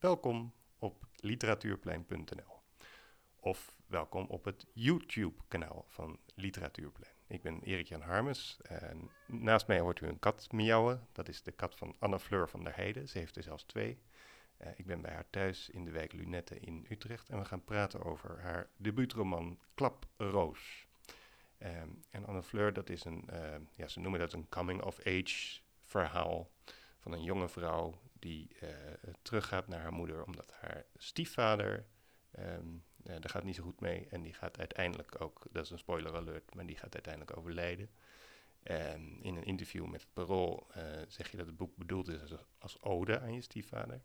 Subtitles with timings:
[0.00, 2.62] Welkom op literatuurplein.nl.
[3.36, 7.12] Of welkom op het YouTube-kanaal van Literatuurplein.
[7.26, 11.06] Ik ben Erik-Jan Harmes en naast mij hoort u een kat miauwen.
[11.12, 13.08] Dat is de kat van Anne Fleur van der Heijden.
[13.08, 14.02] Ze heeft er zelfs twee.
[14.58, 17.64] Uh, ik ben bij haar thuis in de wijk Lunette in Utrecht en we gaan
[17.64, 20.86] praten over haar debuutroman Klaproos.
[21.58, 26.50] Um, en Anne Fleur, dat is een, uh, ja, ze noemen dat een coming-of-age verhaal
[26.98, 28.68] van een jonge vrouw die uh,
[29.22, 31.86] teruggaat naar haar moeder omdat haar stiefvader,
[32.38, 35.70] um, uh, daar gaat niet zo goed mee en die gaat uiteindelijk ook, dat is
[35.70, 37.90] een spoiler alert, maar die gaat uiteindelijk overlijden.
[38.62, 42.20] En in een interview met het Parool uh, zeg je dat het boek bedoeld is
[42.20, 44.02] als, als ode aan je stiefvader.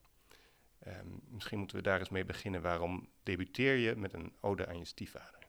[0.88, 2.62] Um, misschien moeten we daar eens mee beginnen.
[2.62, 5.48] Waarom debuteer je met een ode aan je stiefvader?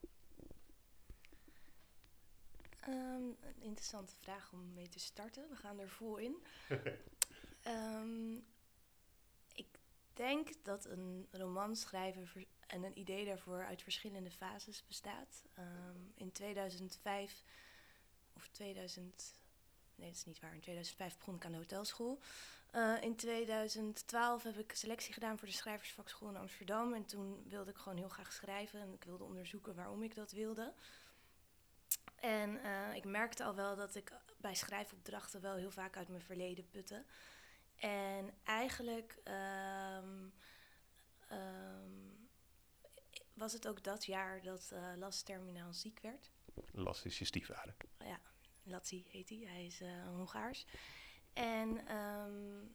[2.88, 5.48] Um, een interessante vraag om mee te starten.
[5.48, 6.37] We gaan er vol in.
[7.66, 8.45] um,
[10.16, 15.45] denk dat een romanschrijver en een idee daarvoor uit verschillende fases bestaat.
[15.58, 17.45] Um, in 2005
[18.32, 19.34] of 2000,
[19.95, 22.20] nee dat is niet waar, in 2005 begon ik aan de hotelschool.
[22.73, 26.95] Uh, in 2012 heb ik selectie gedaan voor de schrijversvakschool in Amsterdam.
[26.95, 30.32] En toen wilde ik gewoon heel graag schrijven en ik wilde onderzoeken waarom ik dat
[30.32, 30.73] wilde.
[32.16, 36.23] En uh, ik merkte al wel dat ik bij schrijfopdrachten wel heel vaak uit mijn
[36.23, 37.04] verleden putte.
[37.77, 40.32] En eigenlijk um,
[41.32, 42.29] um,
[43.35, 46.30] was het ook dat jaar dat uh, Las terminaal ziek werd.
[46.73, 47.77] Las is je stiefvader.
[47.99, 48.21] Ja,
[48.63, 49.38] Latsi heet hij.
[49.38, 50.66] Hij is uh, Hongaars.
[51.32, 52.74] En um,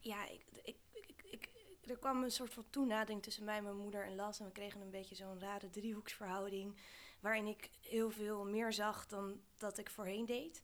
[0.00, 1.48] ja, ik, ik, ik, ik,
[1.86, 4.40] er kwam een soort van toenadering tussen mij, mijn moeder en Las.
[4.40, 6.80] En we kregen een beetje zo'n rare driehoeksverhouding.
[7.20, 10.62] Waarin ik heel veel meer zag dan dat ik voorheen deed.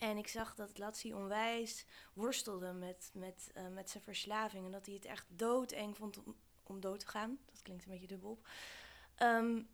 [0.00, 4.64] En ik zag dat Latsi onwijs worstelde met, met, uh, met zijn verslaving.
[4.64, 7.38] En dat hij het echt doodeng vond om, om dood te gaan.
[7.46, 8.40] Dat klinkt een beetje dubbel.
[9.22, 9.68] Um,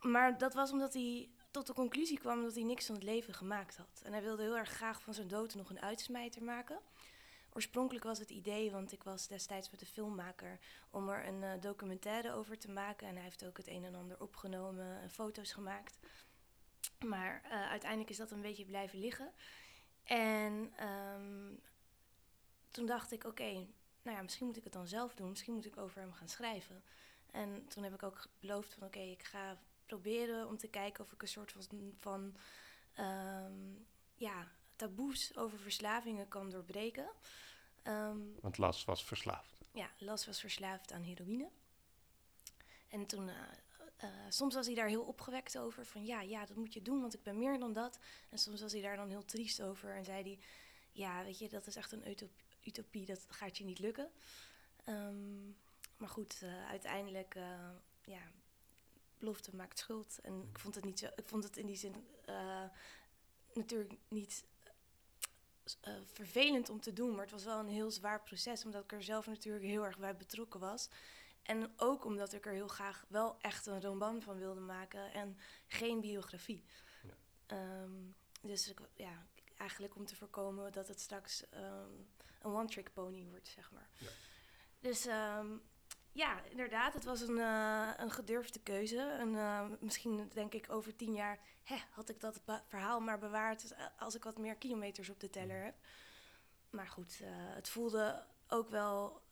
[0.00, 3.34] maar dat was omdat hij tot de conclusie kwam dat hij niks van het leven
[3.34, 4.02] gemaakt had.
[4.04, 6.78] En hij wilde heel erg graag van zijn dood nog een uitsmijter maken.
[7.52, 10.58] Oorspronkelijk was het idee, want ik was destijds met de filmmaker,
[10.90, 13.08] om er een uh, documentaire over te maken.
[13.08, 15.98] En hij heeft ook het een en ander opgenomen en foto's gemaakt.
[17.04, 19.32] Maar uh, uiteindelijk is dat een beetje blijven liggen.
[20.04, 21.60] En um,
[22.70, 23.68] toen dacht ik, oké, okay,
[24.02, 25.28] nou ja, misschien moet ik het dan zelf doen.
[25.28, 26.82] Misschien moet ik over hem gaan schrijven.
[27.30, 31.04] En toen heb ik ook beloofd van, oké, okay, ik ga proberen om te kijken
[31.04, 32.36] of ik een soort van, van
[33.04, 37.08] um, ja, taboes over verslavingen kan doorbreken.
[37.84, 39.60] Um, Want Las was verslaafd.
[39.72, 41.48] Ja, Las was verslaafd aan heroïne.
[42.88, 43.34] En toen, uh,
[44.06, 47.00] uh, soms was hij daar heel opgewekt over, van ja, ja, dat moet je doen,
[47.00, 47.98] want ik ben meer dan dat.
[48.28, 50.38] En soms was hij daar dan heel triest over en zei hij,
[50.92, 52.16] ja, weet je, dat is echt een
[52.62, 54.10] utopie, dat gaat je niet lukken.
[54.88, 55.56] Um,
[55.96, 57.34] maar goed, uh, uiteindelijk,
[58.04, 58.20] ja,
[59.18, 60.18] belofte maakt schuld.
[60.22, 61.94] En ik vond het niet zo, ik vond het in die zin
[63.52, 64.44] natuurlijk niet
[66.12, 69.02] vervelend om te doen, maar het was wel een heel zwaar proces, omdat ik er
[69.02, 70.88] zelf natuurlijk heel erg bij betrokken was.
[71.46, 75.38] En ook omdat ik er heel graag wel echt een roman van wilde maken en
[75.66, 76.64] geen biografie.
[77.48, 77.82] Ja.
[77.82, 79.26] Um, dus ik, ja,
[79.56, 82.08] eigenlijk om te voorkomen dat het straks um,
[82.40, 83.88] een one-trick pony wordt, zeg maar.
[83.98, 84.08] Ja.
[84.80, 85.62] Dus um,
[86.12, 86.92] ja, inderdaad.
[86.92, 89.00] Het was een, uh, een gedurfde keuze.
[89.00, 91.38] En uh, misschien denk ik over tien jaar...
[91.64, 95.64] Hè, had ik dat verhaal maar bewaard als ik wat meer kilometers op de teller
[95.64, 95.74] heb.
[96.70, 99.24] Maar goed, uh, het voelde ook wel...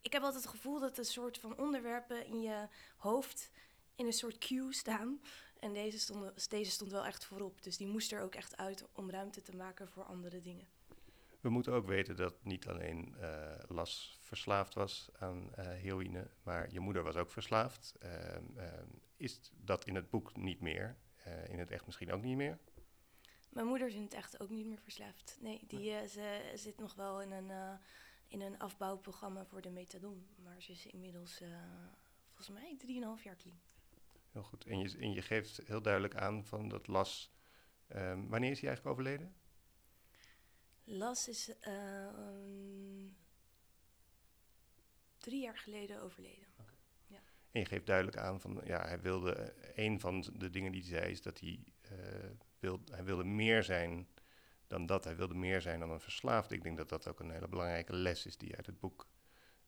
[0.00, 3.50] ik heb altijd het gevoel dat een soort van onderwerpen in je hoofd...
[3.94, 5.20] in een soort queue staan.
[5.60, 7.62] En deze stond, deze stond wel echt voorop.
[7.62, 10.68] Dus die moest er ook echt uit om ruimte te maken voor andere dingen.
[11.40, 16.72] We moeten ook weten dat niet alleen uh, Las verslaafd was aan uh, heroïne, maar
[16.72, 17.94] je moeder was ook verslaafd.
[18.02, 18.10] Uh,
[19.16, 20.96] is dat in het boek niet meer?
[21.16, 22.58] Eh, in het echt misschien ook niet meer?
[23.48, 25.38] Mijn moeder is in het echt ook niet meer verslaafd.
[25.40, 27.50] Nee, die, ze zit nog wel in een,
[28.28, 30.26] in een afbouwprogramma voor de methadon.
[30.42, 31.42] Maar ze is inmiddels
[32.34, 32.76] volgens mij
[33.18, 33.60] 3,5 jaar clean.
[34.32, 34.64] Heel goed.
[34.64, 37.32] En je, en je geeft heel duidelijk aan van dat Las...
[37.96, 39.34] Um, wanneer is hij eigenlijk overleden?
[40.84, 43.16] Las is uh, um,
[45.18, 46.46] drie jaar geleden overleden.
[46.60, 46.74] Okay.
[47.06, 47.20] Ja.
[47.50, 50.90] En je geeft duidelijk aan van, ja, hij wilde, een van de dingen die hij
[50.90, 54.08] zei is dat hij, uh, wil, hij wilde meer zijn
[54.68, 55.04] dan dat.
[55.04, 56.54] Hij wilde meer zijn dan een verslaafde.
[56.54, 59.06] Ik denk dat dat ook een hele belangrijke les is die je uit het boek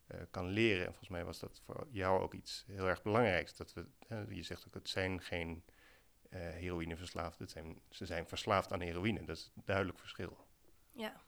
[0.07, 0.85] uh, kan leren.
[0.85, 3.55] En volgens mij was dat voor jou ook iets heel erg belangrijks.
[3.55, 3.85] Dat we,
[4.35, 5.63] je zegt ook, het zijn geen
[6.29, 9.23] heroïneverslaafden, het zijn, ze zijn verslaafd aan heroïne.
[9.23, 10.47] Dat is een duidelijk verschil.
[10.91, 11.21] Ja.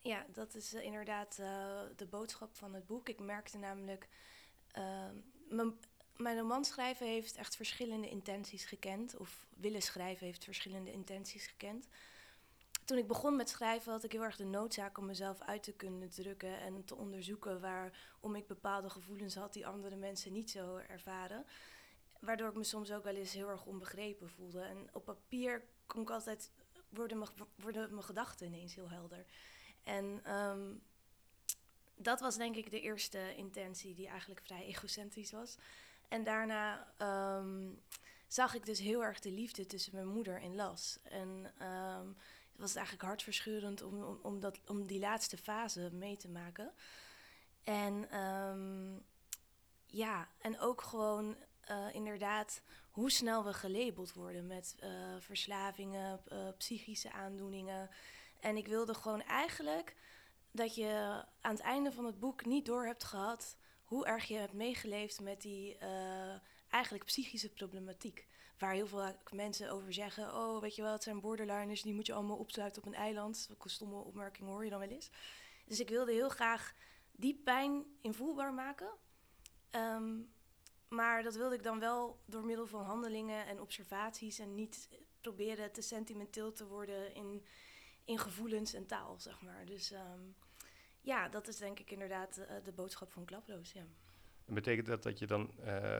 [0.00, 3.08] Ja, dat is eh, inderdaad eh, de boodschap van het boek.
[3.08, 4.08] Ik merkte namelijk,
[4.78, 5.64] uh,
[6.16, 11.88] mijn roman schrijven heeft echt verschillende intenties gekend, of willen schrijven heeft verschillende intenties gekend.
[12.88, 15.72] Toen ik begon met schrijven had ik heel erg de noodzaak om mezelf uit te
[15.72, 20.76] kunnen drukken en te onderzoeken waarom ik bepaalde gevoelens had die andere mensen niet zo
[20.76, 21.46] ervaren.
[22.20, 24.60] Waardoor ik me soms ook wel eens heel erg onbegrepen voelde.
[24.60, 26.50] En op papier kon ik altijd,
[26.88, 29.24] worden mijn, worden mijn gedachten ineens heel helder.
[29.82, 30.82] En um,
[31.94, 35.56] dat was denk ik de eerste intentie die eigenlijk vrij egocentrisch was.
[36.08, 36.92] En daarna
[37.38, 37.82] um,
[38.26, 40.98] zag ik dus heel erg de liefde tussen mijn moeder en Las.
[41.02, 42.16] En um,
[42.58, 46.72] het was eigenlijk hartverscheurend om, om, dat, om die laatste fase mee te maken.
[47.64, 49.04] En um,
[49.86, 51.36] ja, en ook gewoon
[51.70, 54.88] uh, inderdaad hoe snel we gelabeld worden met uh,
[55.18, 57.90] verslavingen, uh, psychische aandoeningen.
[58.40, 59.96] En ik wilde gewoon eigenlijk
[60.50, 64.36] dat je aan het einde van het boek niet door hebt gehad hoe erg je
[64.36, 65.78] hebt meegeleefd met die
[66.68, 68.26] eigenlijk psychische problematiek.
[68.58, 72.06] Waar heel veel mensen over zeggen: Oh, weet je wel, het zijn borderliners, die moet
[72.06, 73.48] je allemaal opsluiten op een eiland.
[73.58, 75.10] Een stomme opmerking hoor je dan wel eens.
[75.66, 76.74] Dus ik wilde heel graag
[77.12, 78.90] die pijn invoelbaar maken.
[79.70, 80.30] Um,
[80.88, 84.88] maar dat wilde ik dan wel door middel van handelingen en observaties en niet
[85.20, 87.44] proberen te sentimenteel te worden in,
[88.04, 89.66] in gevoelens en taal, zeg maar.
[89.66, 90.34] Dus um,
[91.00, 93.84] ja, dat is denk ik inderdaad uh, de boodschap van Klaproos, ja.
[94.44, 95.98] En betekent dat dat je dan uh,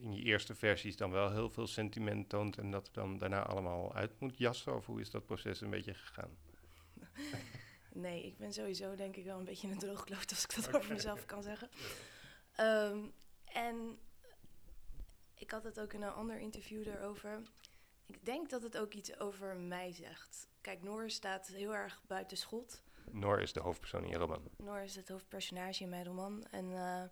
[0.00, 3.94] in je eerste versies dan wel heel veel sentiment toont en dat dan daarna allemaal
[3.94, 4.74] uit moet jassen?
[4.74, 6.36] Of hoe is dat proces een beetje gegaan?
[7.92, 10.80] nee, ik ben sowieso denk ik wel een beetje een droogkloot als ik dat okay.
[10.80, 11.68] over mezelf kan zeggen.
[12.60, 13.12] Um,
[13.44, 13.98] en
[15.34, 17.42] ik had het ook in een ander interview erover.
[18.06, 20.48] Ik denk dat het ook iets over mij zegt.
[20.60, 22.82] Kijk, Noor staat heel erg buiten schot.
[23.10, 24.42] Noor is de hoofdpersoon in je roman.
[24.56, 26.46] Noor is het hoofdpersonage in mijn roman.
[26.50, 27.02] En uh,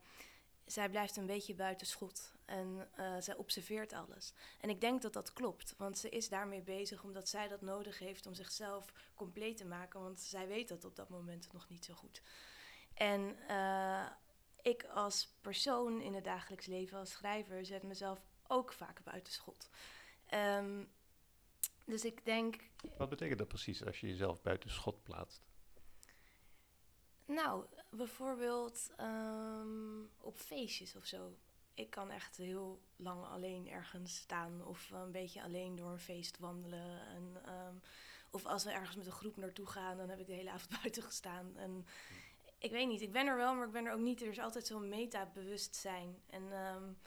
[0.67, 2.35] zij blijft een beetje buiten schot.
[2.45, 4.33] En uh, zij observeert alles.
[4.61, 5.75] En ik denk dat dat klopt.
[5.79, 10.01] Want ze is daarmee bezig omdat zij dat nodig heeft om zichzelf compleet te maken.
[10.01, 12.23] Want zij weet dat op dat moment nog niet zo goed.
[12.95, 14.07] En uh,
[14.63, 19.71] ik als persoon in het dagelijks leven, als schrijver, zet mezelf ook vaak buiten schot.
[20.35, 20.89] Um,
[21.85, 22.57] dus ik denk.
[22.97, 25.43] Wat betekent dat precies als je jezelf buiten schot plaatst?
[27.27, 31.37] Nou, bijvoorbeeld um, op feestjes of zo.
[31.75, 36.39] Ik kan echt heel lang alleen ergens staan of een beetje alleen door een feest
[36.39, 37.01] wandelen.
[37.07, 37.81] En, um,
[38.31, 40.81] of als we ergens met een groep naartoe gaan, dan heb ik de hele avond
[40.81, 41.57] buiten gestaan.
[41.57, 41.87] En
[42.59, 44.23] ik weet niet, ik ben er wel, maar ik ben er ook niet.
[44.23, 46.23] Er is altijd zo'n meta-bewustzijn.
[46.27, 46.99] En um,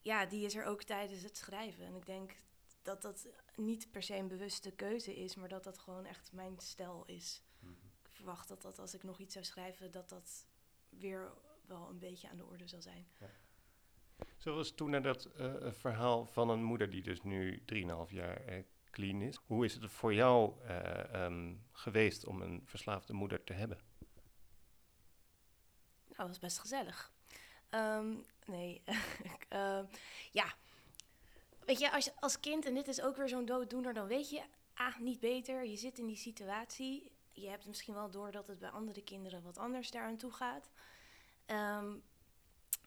[0.00, 1.84] ja, die is er ook tijdens het schrijven.
[1.84, 2.36] En ik denk
[2.82, 3.26] dat dat
[3.56, 7.42] niet per se een bewuste keuze is, maar dat dat gewoon echt mijn stijl is.
[8.24, 10.46] Verwacht dat dat als ik nog iets zou schrijven, dat dat
[10.88, 11.32] weer
[11.66, 13.06] wel een beetje aan de orde zal zijn.
[13.20, 13.30] Ja.
[14.36, 17.66] Zoals toen naar dat uh, verhaal van een moeder die dus nu 3,5
[18.08, 19.36] jaar uh, clean is.
[19.46, 23.78] Hoe is het voor jou uh, um, geweest om een verslaafde moeder te hebben?
[26.04, 27.12] Nou, dat was best gezellig.
[27.70, 28.82] Um, nee,
[30.40, 30.54] ja.
[31.66, 34.42] Weet je, als, als kind, en dit is ook weer zo'n dooddoener, dan weet je,
[34.74, 35.64] ah, niet beter.
[35.64, 37.13] Je zit in die situatie.
[37.34, 40.70] Je hebt misschien wel door dat het bij andere kinderen wat anders daaraan toe gaat.
[41.46, 42.02] Um,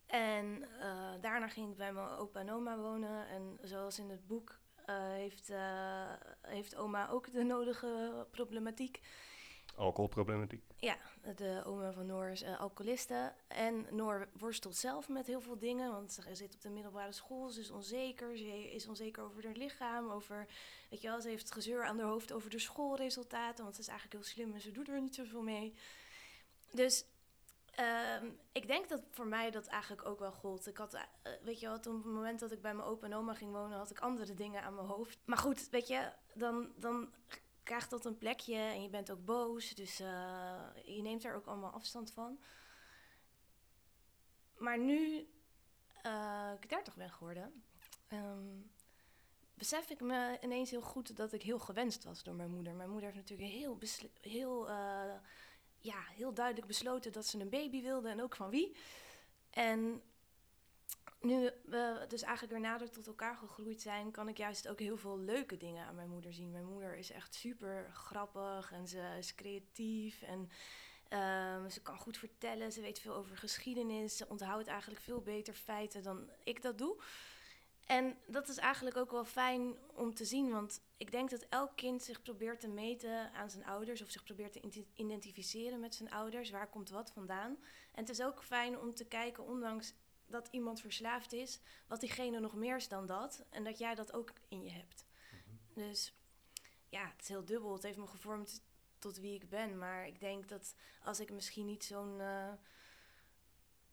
[0.06, 0.46] en
[0.80, 3.28] uh, daarna ging ik bij mijn opa en oma wonen.
[3.28, 9.02] En zoals in het boek uh, heeft, uh, heeft oma ook de nodige problematiek.
[9.78, 10.64] Alcoholproblematiek.
[10.76, 10.98] Ja,
[11.36, 13.34] de oma van Noor is uh, alcoholiste.
[13.48, 15.92] En Noor worstelt zelf met heel veel dingen.
[15.92, 18.38] Want ze zit op de middelbare school, ze is onzeker.
[18.38, 20.10] Ze is onzeker over haar lichaam.
[20.10, 20.48] Over,
[20.90, 23.64] weet je wel, ze heeft gezeur aan haar hoofd over de schoolresultaten.
[23.64, 25.74] Want ze is eigenlijk heel slim en ze doet er niet zoveel mee.
[26.72, 27.06] Dus
[27.80, 30.68] uh, ik denk dat voor mij dat eigenlijk ook wel gold.
[30.68, 31.02] Ik had, uh,
[31.42, 33.78] weet je wel, op het moment dat ik bij mijn opa en oma ging wonen,
[33.78, 35.18] had ik andere dingen aan mijn hoofd.
[35.26, 37.14] Maar goed, weet je, dan, dan
[37.68, 39.76] krijgt dat een plekje en je bent ook boos.
[39.76, 40.08] Dus uh,
[40.84, 42.40] je neemt er ook allemaal afstand van.
[44.58, 45.28] Maar nu
[46.06, 47.64] uh, ik 30 ben geworden,
[48.14, 48.72] um,
[49.54, 52.74] besef ik me ineens heel goed dat ik heel gewenst was door mijn moeder.
[52.74, 53.80] Mijn moeder heeft natuurlijk heel,
[54.22, 55.14] heel, uh,
[55.80, 58.76] ja, heel duidelijk besloten dat ze een baby wilde en ook van wie.
[59.50, 60.02] En
[61.20, 64.98] nu we dus eigenlijk weer nader tot elkaar gegroeid zijn, kan ik juist ook heel
[64.98, 66.52] veel leuke dingen aan mijn moeder zien.
[66.52, 70.50] Mijn moeder is echt super grappig en ze is creatief en
[71.60, 72.72] um, ze kan goed vertellen.
[72.72, 74.18] Ze weet veel over geschiedenis.
[74.18, 77.02] Ze onthoudt eigenlijk veel beter feiten dan ik dat doe.
[77.86, 81.76] En dat is eigenlijk ook wel fijn om te zien, want ik denk dat elk
[81.76, 86.12] kind zich probeert te meten aan zijn ouders of zich probeert te identificeren met zijn
[86.12, 86.50] ouders.
[86.50, 87.58] Waar komt wat vandaan?
[87.92, 89.94] En het is ook fijn om te kijken, ondanks
[90.28, 93.46] dat iemand verslaafd is, wat diegene nog meer is dan dat.
[93.50, 95.06] En dat jij dat ook in je hebt.
[95.32, 95.88] Mhm.
[95.88, 96.14] Dus
[96.90, 97.74] ja, het is heel dubbel.
[97.74, 98.62] Het heeft me gevormd
[99.00, 99.78] tot wie ik ben.
[99.78, 102.20] Maar ik denk dat als ik misschien niet zo'n.
[102.20, 102.54] Uh,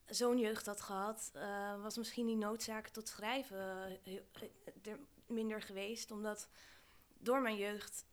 [0.07, 4.21] zo'n jeugd had gehad, uh, was misschien die noodzaak tot schrijven uh,
[4.83, 6.11] er minder geweest.
[6.11, 6.49] Omdat
[7.19, 8.05] door mijn jeugd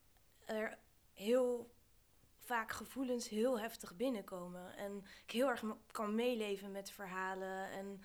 [0.45, 0.77] er
[1.13, 1.71] heel
[2.51, 4.75] vaak gevoelens heel heftig binnenkomen.
[4.77, 7.71] En ik heel erg kan meeleven met verhalen.
[7.71, 8.01] En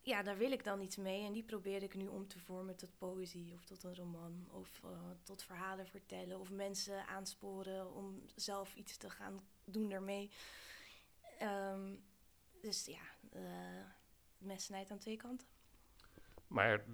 [0.00, 1.24] ja, daar wil ik dan iets mee.
[1.26, 4.48] En die probeer ik nu om te vormen tot poëzie of tot een roman.
[4.50, 4.90] Of uh,
[5.22, 6.40] tot verhalen vertellen.
[6.40, 10.30] Of mensen aansporen om zelf iets te gaan doen daarmee.
[11.42, 12.04] Um,
[12.60, 13.02] dus ja,
[13.36, 13.86] uh,
[14.38, 15.55] mes snijdt aan twee kanten.
[16.48, 16.84] Maar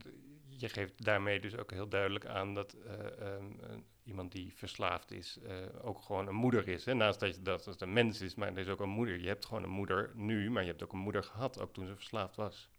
[0.48, 5.38] je geeft daarmee dus ook heel duidelijk aan dat uh, um, iemand die verslaafd is
[5.42, 6.84] uh, ook gewoon een moeder is.
[6.84, 6.94] Hè?
[6.94, 9.18] Naast dat, je, dat het een mens is, maar er is ook een moeder.
[9.18, 11.86] Je hebt gewoon een moeder nu, maar je hebt ook een moeder gehad, ook toen
[11.86, 12.70] ze verslaafd was.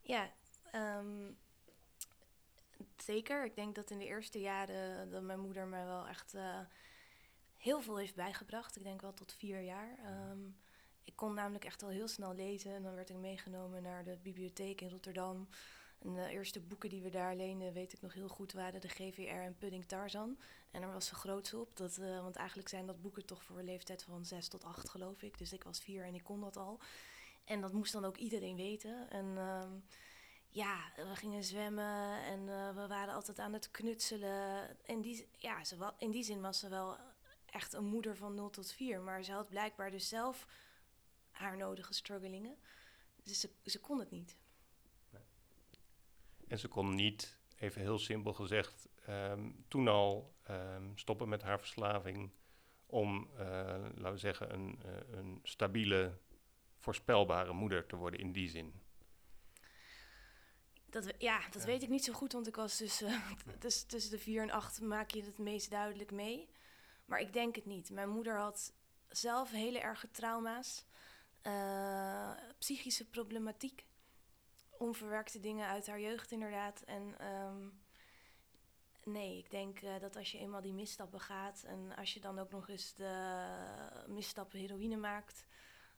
[0.00, 0.30] Ja,
[0.74, 1.38] um,
[2.96, 3.44] zeker.
[3.44, 6.36] Ik denk dat in de eerste jaren dat mijn moeder me wel echt
[7.56, 8.76] heel veel heeft bijgebracht.
[8.76, 9.98] Ik denk wel tot vier jaar.
[10.30, 10.56] Um,
[11.04, 12.74] ik kon namelijk echt al heel snel lezen.
[12.74, 15.48] En dan werd ik meegenomen naar de bibliotheek in Rotterdam.
[16.00, 18.88] En de eerste boeken die we daar leenden, weet ik nog heel goed, waren de
[18.88, 20.38] GVR en Pudding Tarzan.
[20.70, 23.58] En er was ze groots op, dat, uh, want eigenlijk zijn dat boeken toch voor
[23.58, 25.38] een leeftijd van 6 tot 8, geloof ik.
[25.38, 26.78] Dus ik was vier en ik kon dat al.
[27.44, 29.10] En dat moest dan ook iedereen weten.
[29.10, 29.62] En uh,
[30.48, 34.76] ja, we gingen zwemmen en uh, we waren altijd aan het knutselen.
[34.86, 36.96] En die, ja, ze in die zin was ze wel
[37.46, 39.00] echt een moeder van 0 tot 4.
[39.00, 40.46] Maar ze had blijkbaar dus zelf
[41.30, 42.56] haar nodige struggelingen.
[43.22, 44.36] Dus ze, ze kon het niet.
[46.50, 51.58] En ze kon niet, even heel simpel gezegd, um, toen al um, stoppen met haar
[51.58, 52.30] verslaving
[52.86, 53.40] om, uh,
[53.94, 56.18] laten we zeggen, een, uh, een stabiele,
[56.76, 58.72] voorspelbare moeder te worden in die zin.
[60.86, 61.66] Dat, ja, dat ja.
[61.66, 64.50] weet ik niet zo goed, want ik was dus, uh, dus tussen de vier en
[64.50, 66.48] acht maak je het meest duidelijk mee.
[67.04, 67.90] Maar ik denk het niet.
[67.90, 68.72] Mijn moeder had
[69.08, 70.84] zelf hele erge trauma's,
[72.58, 73.84] psychische problematiek
[74.80, 76.82] onverwerkte dingen uit haar jeugd inderdaad.
[76.82, 77.80] En um,
[79.04, 82.38] nee, ik denk uh, dat als je eenmaal die misstappen gaat en als je dan
[82.38, 83.44] ook nog eens de
[84.06, 85.46] misstappen heroïne maakt,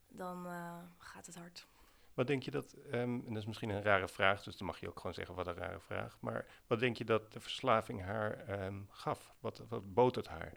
[0.08, 1.66] dan uh, gaat het hard.
[2.14, 4.80] Wat denk je dat, um, en dat is misschien een rare vraag, dus dan mag
[4.80, 8.02] je ook gewoon zeggen wat een rare vraag, maar wat denk je dat de verslaving
[8.02, 9.34] haar um, gaf?
[9.40, 10.52] Wat, wat bood het haar?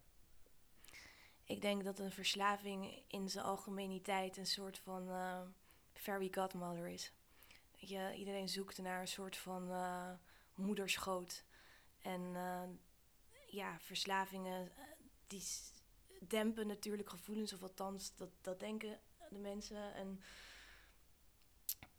[1.44, 5.42] Ik denk dat een verslaving in zijn algemeniteit een soort van uh,
[5.94, 7.14] fairy godmother is
[7.78, 10.12] je, iedereen zoekt naar een soort van uh,
[10.56, 11.44] moederschoot.
[12.02, 12.62] En uh,
[13.48, 14.84] ja, verslavingen eh,
[15.28, 15.44] die
[16.28, 19.94] dempen natuurlijk gevoelens, of althans, dat, dat denken de mensen.
[19.94, 20.22] En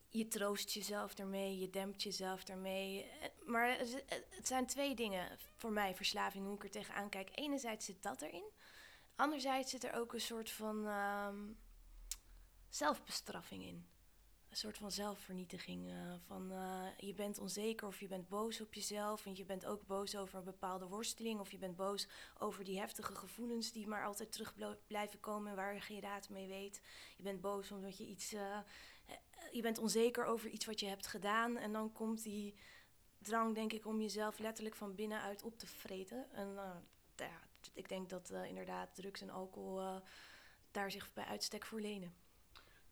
[0.09, 3.11] je troost jezelf daarmee, je dempt jezelf daarmee.
[3.45, 7.30] Maar het, het zijn twee dingen voor mij, verslaving, hoe ik er tegenaan kijk.
[7.33, 8.50] Enerzijds zit dat erin.
[9.16, 11.59] Anderzijds zit er ook een soort van um,
[12.68, 13.87] zelfbestraffing in
[14.57, 15.89] een soort van zelfvernietiging.
[15.89, 19.27] Uh, van uh, je bent onzeker of je bent boos op jezelf.
[19.27, 21.41] En je bent ook boos over een bepaalde worsteling.
[21.41, 22.09] Of je bent boos
[22.39, 24.55] over die heftige gevoelens die maar altijd terug
[24.87, 26.81] blijven komen en waar je geen raad mee weet.
[27.17, 28.33] Je bent boos omdat je iets.
[28.33, 28.59] Uh,
[29.53, 31.57] je bent onzeker over iets wat je hebt gedaan.
[31.57, 32.55] En dan komt die
[33.19, 36.33] drang, denk ik, om jezelf letterlijk van binnenuit op te vreten.
[36.33, 36.55] En
[37.17, 37.41] ja,
[37.73, 40.01] ik denk dat inderdaad drugs en alcohol
[40.71, 42.25] daar zich bij uitstek voor lenen.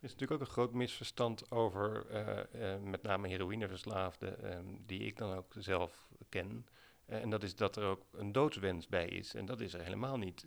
[0.04, 5.00] Er is natuurlijk ook een groot misverstand over uh, uh, met name heroïneverslaafden, um, die
[5.00, 6.66] ik dan ook zelf ken.
[7.08, 9.34] Uh, en dat is dat er ook een doodswens bij is.
[9.34, 10.46] En dat is er helemaal niet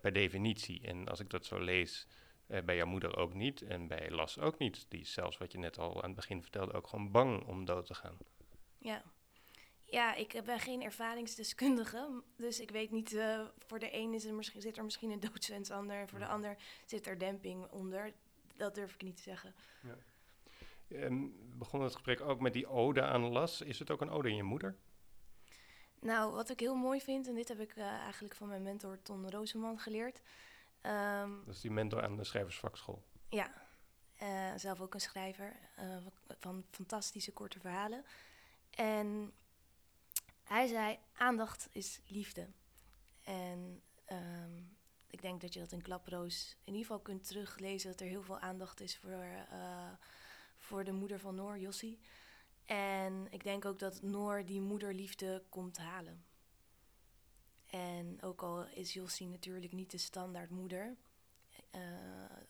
[0.00, 0.86] per definitie.
[0.86, 2.06] En als ik dat zo lees,
[2.46, 4.86] bij jouw moeder ook niet en bij Las ook niet.
[4.88, 7.64] Die is zelfs, wat je net al aan het begin vertelde, ook gewoon bang om
[7.64, 8.18] dood te gaan.
[8.78, 9.02] Ja.
[9.84, 13.18] Ja, ik ben geen ervaringsdeskundige, dus ik weet niet,
[13.66, 16.26] voor de een is er misschien, zit er misschien een doodswens onder en voor de
[16.26, 16.56] ander
[16.86, 18.12] zit er demping onder
[18.56, 19.54] dat durf ik niet te zeggen.
[19.82, 19.96] Ja.
[20.88, 23.60] En we begonnen het gesprek ook met die ode aan Las.
[23.60, 24.76] Is het ook een ode in je moeder?
[26.00, 29.02] Nou, wat ik heel mooi vind, en dit heb ik uh, eigenlijk van mijn mentor
[29.02, 30.20] Ton Roseman geleerd.
[30.82, 33.04] Um, dat is die mentor aan de schrijversvakschool.
[33.28, 33.52] Ja,
[34.22, 35.96] uh, zelf ook een schrijver uh,
[36.38, 38.04] van fantastische korte verhalen.
[38.70, 39.32] En
[40.42, 42.48] hij zei, aandacht is liefde.
[43.22, 43.82] En
[44.12, 44.76] um,
[45.14, 47.90] ik denk dat je dat in Klaproos in ieder geval kunt teruglezen.
[47.90, 49.92] Dat er heel veel aandacht is voor, uh,
[50.56, 51.98] voor de moeder van Noor, Jossie.
[52.64, 56.24] En ik denk ook dat Noor die moederliefde komt halen.
[57.70, 60.96] En ook al is Jossie natuurlijk niet de standaard moeder.
[61.70, 61.80] eh,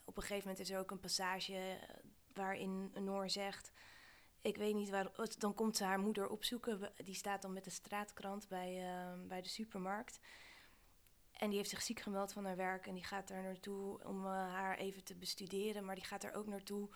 [0.05, 1.95] op een gegeven moment is er ook een passage eh,
[2.33, 3.73] waarin Noor zegt...
[4.41, 5.07] Ik weet niet waar...
[5.17, 6.93] oh, Dan komt ze haar moeder opzoeken.
[7.05, 10.21] Die staat dan met de straatkrant bij, eh, bij de supermarkt.
[11.45, 12.87] En die heeft zich ziek gemeld van haar werk.
[12.87, 15.85] En die gaat daar naartoe om eh, haar even te bestuderen.
[15.85, 16.89] Maar die gaat er ook naartoe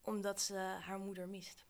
[0.00, 1.64] omdat ze haar moeder mist.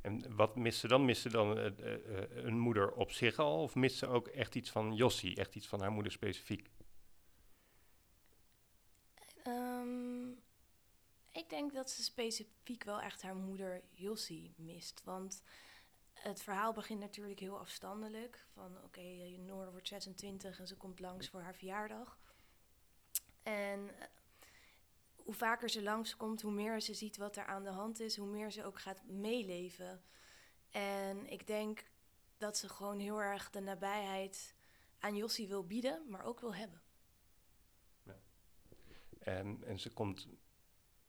[0.00, 1.04] En wat mist ze dan?
[1.04, 3.62] Mist ze dan eh, eh, een moeder op zich al?
[3.62, 5.36] Of mist ze ook echt iets van Jossie?
[5.36, 6.70] Echt iets van haar moeder specifiek?
[9.42, 10.28] Ehm,
[11.32, 15.02] ik denk dat ze specifiek wel echt haar moeder Jossie mist.
[15.04, 15.42] Want
[16.22, 18.46] het verhaal begint natuurlijk heel afstandelijk.
[18.52, 22.18] Van oké, eh, Noor wordt 26 en ze komt langs voor haar verjaardag.
[23.42, 24.06] En eh,
[25.16, 28.28] hoe vaker ze langskomt, hoe meer ze ziet wat er aan de hand is, hoe
[28.28, 30.02] meer ze ook gaat meeleven.
[30.70, 31.84] En ik denk
[32.36, 34.54] dat ze gewoon heel erg de nabijheid
[34.98, 36.82] aan Jossie wil bieden, maar ook wil hebben.
[39.18, 40.28] En, en ze komt,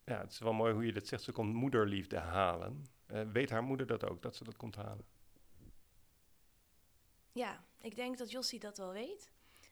[0.05, 2.85] ja, het is wel mooi hoe je dat zegt, ze komt moederliefde halen.
[3.09, 5.05] Eh, weet haar moeder dat ook, dat ze dat komt halen?
[7.31, 9.31] Ja, ik denk dat Jossie dat wel weet.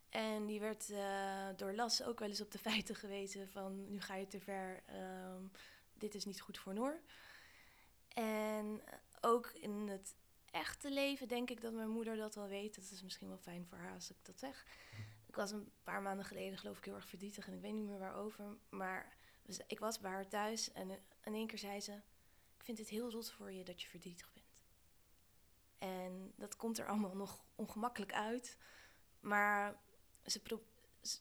[0.09, 4.01] En die werd eh, door Las ook wel eens op de feiten gewezen van nu
[4.01, 5.43] ga je te ver, ehm,
[5.93, 7.01] dit is niet goed voor Noor.
[8.07, 8.81] En
[9.21, 10.15] ook in het
[10.51, 12.75] echte leven denk ik dat mijn moeder dat wel weet.
[12.75, 14.65] Dat is misschien wel fijn voor haar als ik dat zeg.
[15.27, 17.87] Ik was een paar maanden geleden geloof ik heel erg verdrietig en ik weet niet
[17.87, 18.57] meer waarover.
[18.69, 19.17] Maar
[19.67, 21.99] ik was bij haar thuis en eh, in één keer zei ze...
[22.67, 24.45] Ik vind het heel rot voor je dat je verdrietig bent.
[25.77, 28.57] En dat komt er allemaal nog ongemakkelijk uit.
[29.19, 29.79] Maar
[30.25, 30.41] ze,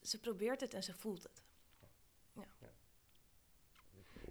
[0.03, 1.43] ze probeert het en ze voelt het.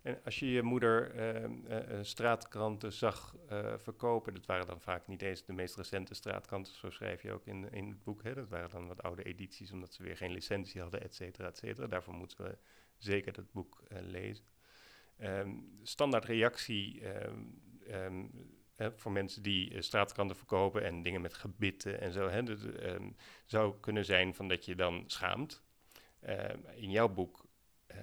[0.02, 4.82] En als je je moeder ehm, eh, eh, straatkranten zag eh, verkopen, dat waren dan
[4.82, 8.24] vaak niet eens de meest recente straatkranten, zo schrijf je ook in, in het boek.
[8.24, 8.34] Hè?
[8.34, 11.58] Dat waren dan wat oude edities, omdat ze weer geen licentie hadden, et cetera, et
[11.58, 11.88] cetera.
[11.88, 12.58] Daarvoor moeten we
[12.98, 14.55] zeker dat boek lezen.
[15.18, 15.54] Ehm,
[15.84, 17.44] standaard reactie ehm,
[17.88, 18.26] ehm,
[18.96, 22.44] voor mensen die eh, straatkranten verkopen en dingen met gebitten en zo, hè,
[23.46, 25.64] zou kunnen zijn van dat je dan schaamt.
[26.76, 27.46] In jouw boek
[27.86, 27.98] eh,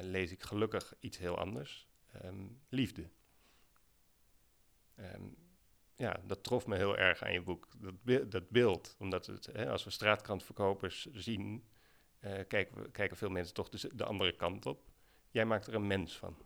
[0.00, 1.88] lees ik gelukkig iets heel anders.
[2.68, 3.10] Liefde.
[5.96, 7.68] Ja, dat trof me heel erg aan je boek.
[7.78, 8.96] Dat, dat beeld.
[8.98, 11.68] Omdat het, hè, als we straatkrantverkopers zien,
[12.18, 14.90] eh, kijken, we, kijken veel mensen toch de andere kant op.
[15.36, 16.36] Jij maakt er een mens van.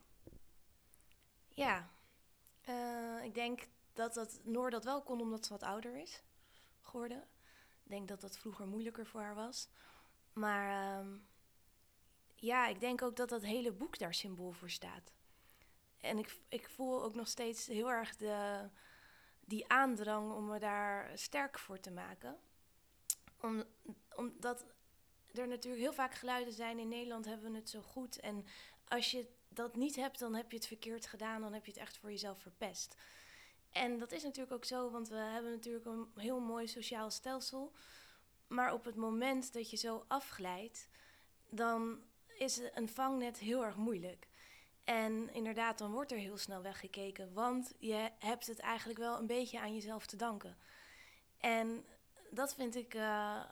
[1.48, 1.90] Ja,
[2.60, 6.22] eh, ik denk dat dat Noor dat wel kon omdat ze wat ouder is
[6.80, 7.28] geworden.
[7.84, 9.68] Ik denk dat dat vroeger moeilijker voor haar was.
[10.32, 11.16] Maar ehm,
[12.34, 15.12] ja, ik denk ook dat dat hele boek daar symbool voor staat.
[15.98, 18.68] En ik, ik voel ook nog steeds heel erg de,
[19.40, 22.38] die aandrang om me daar sterk voor te maken.
[23.40, 23.64] Om,
[24.16, 24.64] omdat
[25.38, 28.20] er natuurlijk heel vaak geluiden zijn in Nederland hebben we het zo goed.
[28.20, 28.44] En
[28.90, 31.40] als je dat niet hebt, dan heb je het verkeerd gedaan.
[31.40, 32.96] Dan heb je het echt voor jezelf verpest.
[33.70, 37.72] En dat is natuurlijk ook zo, want we hebben natuurlijk een heel mooi sociaal stelsel.
[38.46, 40.88] Maar op het moment dat je zo afglijdt,
[41.48, 42.02] dan
[42.38, 44.28] is een vangnet heel erg moeilijk.
[44.84, 49.26] En inderdaad, dan wordt er heel snel weggekeken, want je hebt het eigenlijk wel een
[49.26, 50.56] beetje aan jezelf te danken.
[51.38, 51.84] En
[52.30, 53.44] dat vind ik, eh,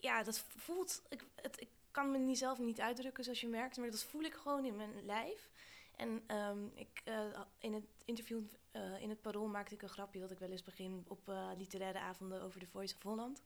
[0.00, 3.90] ja, dat voelt, ik, het, kan me niet zelf niet uitdrukken zoals je merkt, maar
[3.90, 5.50] dat voel ik gewoon in mijn lijf.
[5.96, 10.20] En ehm, ik, eh, in het interview eh, in het Parool maakte ik een grapje
[10.20, 13.42] dat ik wel eens begin op eh, literaire avonden over de Voice of Holland.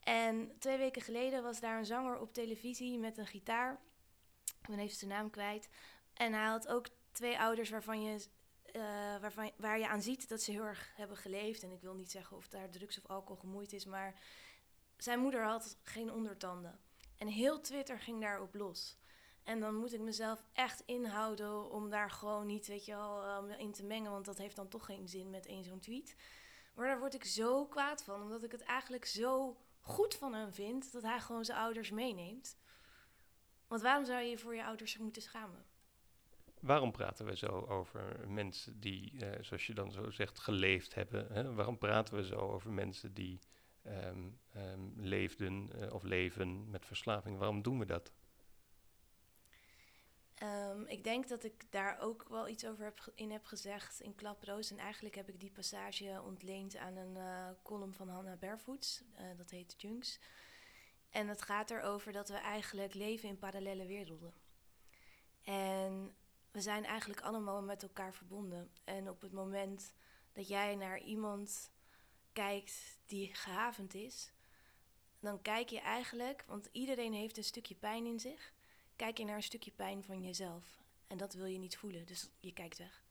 [0.00, 3.80] En twee weken geleden was daar een zanger op televisie met een gitaar.
[4.44, 5.68] Ik ben even zijn naam kwijt.
[6.14, 8.26] En hij had ook twee ouders waarvan je,
[9.20, 11.62] waarvan, waar je aan ziet dat ze heel erg hebben geleefd.
[11.62, 14.14] En ik wil niet zeggen of daar drugs of alcohol gemoeid is, maar
[14.96, 16.80] zijn moeder had geen ondertanden.
[17.20, 18.98] En heel Twitter ging daarop los.
[19.42, 23.72] En dan moet ik mezelf echt inhouden om daar gewoon niet, weet je wel, in
[23.72, 24.10] te mengen.
[24.10, 26.16] Want dat heeft dan toch geen zin met één zo'n tweet.
[26.74, 30.52] Maar daar word ik zo kwaad van, omdat ik het eigenlijk zo goed van hem
[30.52, 32.58] vind dat hij gewoon zijn ouders meeneemt.
[33.66, 35.64] Want waarom zou je je voor je ouders moeten schamen?
[36.60, 41.32] Waarom praten we zo over mensen die, eh, zoals je dan zo zegt, geleefd hebben?
[41.32, 41.54] Hè?
[41.54, 43.40] Waarom praten we zo over mensen die
[43.82, 44.28] ehm,
[44.96, 47.38] leefden eh, of leven met verslaving?
[47.38, 48.12] Waarom doen we dat?
[50.40, 54.14] Ehm, ik denk dat ik daar ook wel iets over heb, in heb gezegd in
[54.14, 54.70] Klaproos.
[54.70, 59.02] En eigenlijk heb ik die passage ontleend aan een eh, column van Hannah Barefoots.
[59.14, 60.20] Eh, dat heet Junks.
[61.10, 64.32] En het gaat erover dat we eigenlijk leven in parallele werelden.
[65.42, 66.14] En
[66.50, 68.70] we zijn eigenlijk allemaal met elkaar verbonden.
[68.84, 69.94] En op het moment
[70.32, 71.70] dat jij naar iemand
[72.32, 74.32] kijkt die gehavend is,
[75.20, 78.52] dan kijk je eigenlijk, want iedereen heeft een stukje pijn in zich,
[78.96, 80.82] kijk je naar een stukje pijn van jezelf.
[81.06, 83.04] En dat wil je niet voelen, dus je kijkt weg.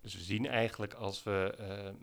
[0.00, 1.54] Dus we zien eigenlijk als we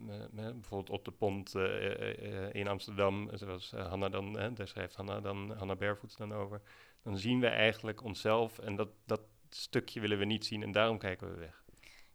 [0.03, 5.51] uh, bijvoorbeeld op de pont uh, in Amsterdam, zoals Hanna dan, daar schrijft Hanna, dan,
[5.51, 6.61] Hanna Barefoot dan over,
[7.01, 10.97] dan zien we eigenlijk onszelf en dat, dat stukje willen we niet zien en daarom
[10.97, 11.63] kijken we weg.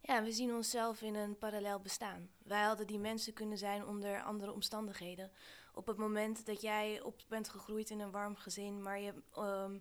[0.07, 2.31] Ja, we zien onszelf in een parallel bestaan.
[2.43, 5.31] Wij hadden die mensen kunnen zijn onder andere omstandigheden.
[5.75, 9.81] Op het moment dat jij op bent gegroeid in een warm gezin, maar je, um,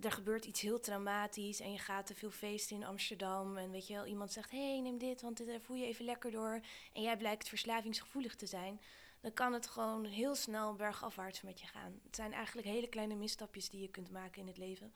[0.00, 3.86] er gebeurt iets heel traumatisch en je gaat te veel feesten in Amsterdam en weet
[3.86, 6.60] je wel, iemand zegt, hé, hey, neem dit, want daar voel je even lekker door
[6.92, 8.80] en jij blijkt verslavingsgevoelig te zijn,
[9.20, 12.00] dan kan het gewoon heel snel bergafwaarts met je gaan.
[12.04, 14.94] Het zijn eigenlijk hele kleine misstapjes die je kunt maken in het leven.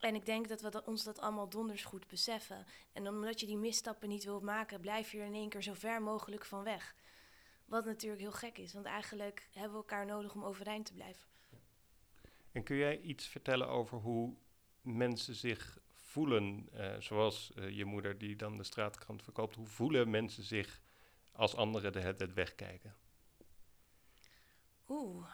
[0.00, 2.66] En ik denk dat we dat, ons dat allemaal donders goed beseffen.
[2.92, 5.74] En omdat je die misstappen niet wilt maken, blijf je er in één keer zo
[5.74, 6.94] ver mogelijk van weg.
[7.64, 11.28] Wat natuurlijk heel gek is, want eigenlijk hebben we elkaar nodig om overeind te blijven.
[12.52, 14.34] En kun jij iets vertellen over hoe
[14.82, 20.10] mensen zich voelen, uh, zoals uh, je moeder die dan de straatkrant verkoopt, hoe voelen
[20.10, 20.80] mensen zich
[21.32, 22.96] als anderen de het wegkijken?
[24.88, 25.26] Oeh.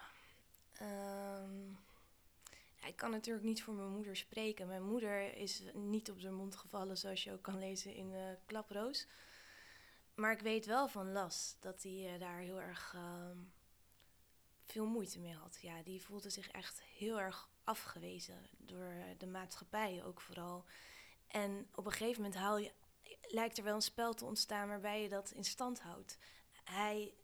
[0.83, 1.79] Um,
[2.87, 4.67] ik kan natuurlijk niet voor mijn moeder spreken.
[4.67, 8.21] Mijn moeder is niet op de mond gevallen, zoals je ook kan lezen in uh,
[8.47, 9.07] Klaproos.
[10.15, 13.31] Maar ik weet wel van Las dat hij uh, daar heel erg uh,
[14.65, 15.59] veel moeite mee had.
[15.61, 20.65] Ja, die voelde zich echt heel erg afgewezen door de maatschappij ook vooral.
[21.27, 22.73] En op een gegeven moment haal je,
[23.23, 26.19] lijkt er wel een spel te ontstaan waarbij je dat in stand houdt.
[26.65, 27.15] Hij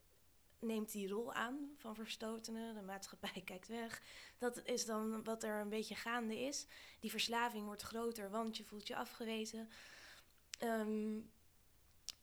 [0.63, 2.75] neemt die rol aan van verstotenen.
[2.75, 4.03] De maatschappij kijkt weg.
[4.39, 6.67] Dat is dan wat er een beetje gaande is.
[7.01, 9.69] Die verslaving wordt groter, want je voelt je afgewezen.
[10.59, 11.21] Ehm,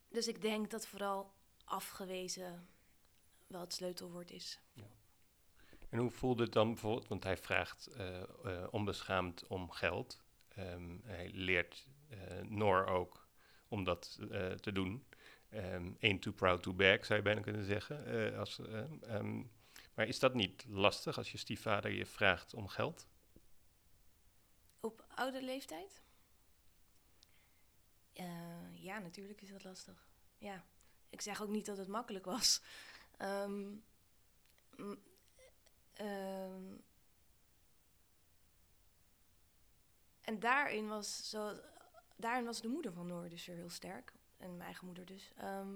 [0.10, 2.68] dus ik denk dat vooral afgewezen
[3.48, 4.60] wel het sleutelwoord is.
[4.74, 4.88] Ja.
[5.90, 10.22] En hoe voelde het dan bijvoorbeeld, want hij vraagt uh, uh, onbeschaamd om geld.
[10.58, 13.28] Um, hij leert uh, Noor ook
[13.68, 14.20] om dat
[14.62, 15.06] te doen.
[15.54, 18.16] Um, ain't too proud to beg, zou je bijna kunnen zeggen.
[18.16, 19.52] Uh, als, um,
[19.94, 23.08] maar is dat niet lastig als je stiefvader je vraagt om geld?
[24.80, 26.02] Op oude leeftijd?
[28.14, 30.08] Uh, ja, natuurlijk is dat lastig.
[30.38, 30.64] Ja,
[31.10, 32.62] ik zeg ook niet dat het makkelijk was.
[40.22, 41.60] En daarin was, zo,
[42.16, 45.32] daarin was de moeder van Noor dus heel sterk en mijn eigen moeder dus.
[45.38, 45.76] Ehm,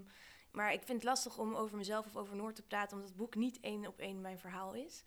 [0.52, 3.18] maar ik vind het lastig om over mezelf of over Noord te praten, omdat het
[3.18, 5.04] boek niet één op één mijn verhaal is.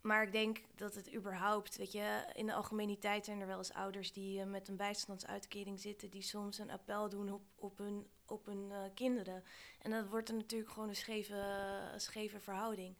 [0.00, 3.72] Maar ik denk dat het überhaupt, weet je, in de algemeniteit zijn er wel eens
[3.72, 8.06] ouders die uh, met een bijstandsuitkering zitten, die soms een appel doen op, op hun,
[8.26, 9.44] op hun uh, kinderen.
[9.78, 12.96] En dat wordt er natuurlijk gewoon een scheve, scheve verhouding.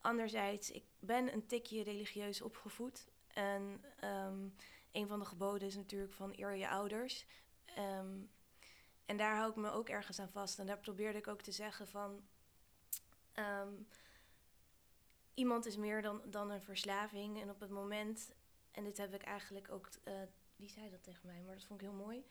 [0.00, 3.06] Anderzijds, ik ben een tikje religieus opgevoed.
[3.26, 4.54] En um,
[4.92, 7.26] een van de geboden is natuurlijk van eer je ouders.
[7.78, 8.30] Um,
[9.06, 10.58] en daar hou ik me ook ergens aan vast.
[10.58, 12.28] En daar probeerde ik ook te zeggen van...
[13.34, 13.88] Um,
[15.34, 17.40] iemand is meer dan, dan een verslaving.
[17.40, 18.34] En op het moment...
[18.70, 19.88] En dit heb ik eigenlijk ook...
[20.04, 20.14] Uh,
[20.56, 21.42] wie zei dat tegen mij?
[21.42, 22.24] Maar dat vond ik heel mooi.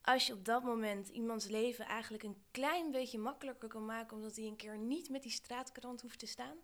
[0.00, 4.16] Als je op dat moment iemands leven eigenlijk een klein beetje makkelijker kan maken...
[4.16, 6.56] omdat hij een keer niet met die straatkrant hoeft te staan...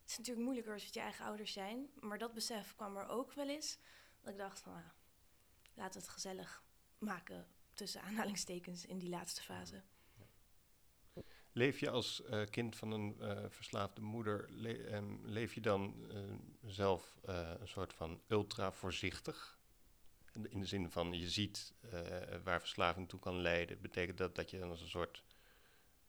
[0.00, 1.90] Het is natuurlijk moeilijker als het je eigen ouders zijn.
[2.00, 3.78] Maar dat besef kwam er ook wel eens.
[4.20, 4.84] Dat ik dacht van, ah,
[5.74, 6.62] laat het gezellig
[6.98, 9.82] maken tussen aanhalingstekens in die laatste fase.
[11.52, 15.94] Leef je als uh, kind van een uh, verslaafde moeder, le um, leef je dan
[16.10, 16.18] uh,
[16.64, 19.58] zelf een soort van ultra voorzichtig?
[20.48, 21.74] In de zin van je ziet
[22.44, 23.80] waar verslaving toe kan leiden.
[23.80, 25.24] Betekent dat dat je dan als een soort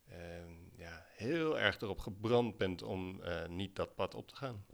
[0.08, 4.66] ehm, ja, heel erg erop gebrand bent om niet dat pad op te gaan?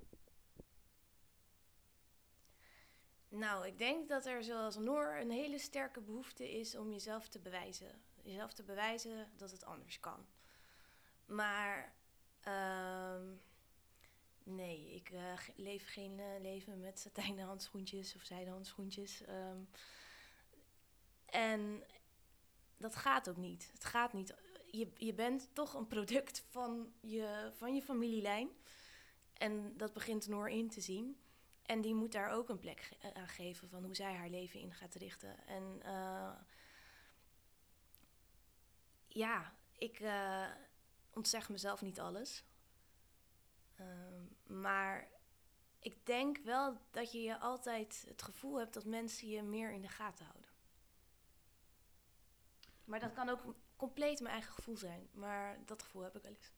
[3.31, 7.39] Nou, ik denk dat er zoals Noor een hele sterke behoefte is om jezelf te
[7.39, 8.01] bewijzen.
[8.23, 10.25] Jezelf te bewijzen dat het anders kan.
[11.25, 11.95] Maar
[12.47, 13.41] um,
[14.43, 19.21] nee, ik uh, leef geen uh, leven met satijnen handschoentjes of zijden handschoentjes.
[19.29, 19.69] Um,
[21.25, 21.83] en
[22.77, 23.69] dat gaat ook niet.
[23.73, 24.35] Het gaat niet.
[24.65, 28.49] Je, je bent toch een product van je, van je familielijn.
[29.33, 31.20] En dat begint Noor in te zien.
[31.71, 34.59] En die moet daar ook een plek ge aan geven van hoe zij haar leven
[34.59, 35.47] in gaat richten.
[35.47, 36.33] En uh,
[39.07, 40.47] ja, ik uh,
[41.13, 42.43] ontzeg mezelf niet alles.
[43.79, 43.85] Uh,
[44.43, 45.07] maar
[45.79, 49.81] ik denk wel dat je je altijd het gevoel hebt dat mensen je meer in
[49.81, 50.51] de gaten houden.
[52.83, 55.09] Maar dat kan ook compleet mijn eigen gevoel zijn.
[55.11, 56.51] Maar dat gevoel heb ik wel eens.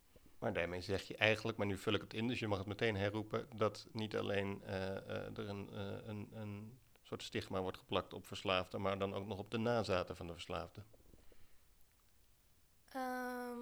[0.43, 2.67] Maar daarmee zeg je eigenlijk, maar nu vul ik het in, dus je mag het
[2.67, 7.77] meteen herroepen, dat niet alleen eh, eh, er een, eh, een, een soort stigma wordt
[7.77, 10.85] geplakt op verslaafden, maar dan ook nog op de nazaten van de verslaafden.
[12.89, 13.59] Ehm,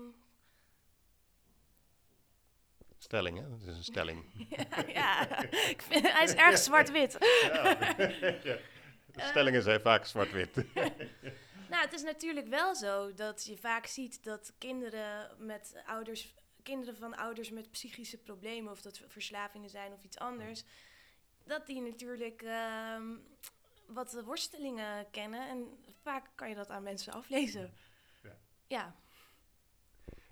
[2.98, 3.50] Stelling, hè?
[3.50, 4.48] Dat is een stelling.
[4.50, 5.42] ja, ja.
[5.44, 7.18] Ik vind, hij is erg zwart-wit.
[9.14, 9.28] Ja.
[9.30, 10.66] Stellingen zijn vaak zwart-wit.
[11.72, 16.34] Nou, het is natuurlijk wel zo dat je vaak ziet dat kinderen met ouders,
[16.64, 20.64] kinderen van ouders met psychische problemen, of dat verslavingen zijn of iets anders,
[21.44, 23.16] dat die natuurlijk ehm,
[23.88, 25.50] wat worstelingen kennen.
[25.50, 25.68] En
[26.02, 27.74] vaak kan je dat aan mensen aflezen.
[28.24, 28.38] Ja.
[28.68, 28.96] Ja,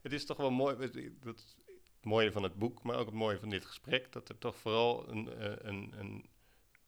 [0.01, 3.15] Het is toch wel mooi, het- dat, het mooie van het boek, maar ook het
[3.15, 6.29] mooie van dit gesprek, dat er toch vooral een, eh, een, een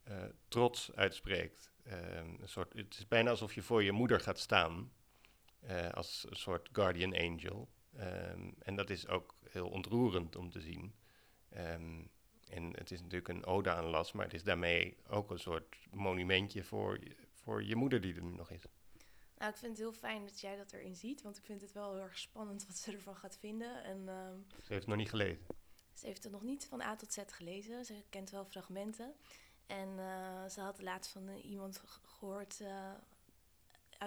[0.02, 1.70] eh, trots uitspreekt.
[1.84, 4.92] Ehm, een soort, het is bijna alsof je voor je moeder gaat staan,
[5.60, 7.68] eh, als een soort guardian angel.
[7.96, 10.94] Ehm, en dat is ook heel ontroerend om te zien.
[11.48, 12.00] Ehm,
[12.50, 15.76] en het is natuurlijk een ode aan Las, maar het is daarmee ook een soort
[15.90, 18.62] monumentje voor, je- voor je moeder die er nu nog is.
[19.38, 21.72] nou, ik vind het heel fijn dat jij dat erin ziet, want ik vind het
[21.72, 23.84] wel heel erg spannend wat ze ervan gaat vinden.
[23.84, 25.46] En ehm, Ze heeft het nog niet gelezen.
[25.92, 27.84] Ze heeft het nog niet van A tot Z gelezen.
[27.84, 29.14] Ze kent wel fragmenten.
[29.66, 32.90] En eh, ze had laatst van eh, iemand gehoord eh,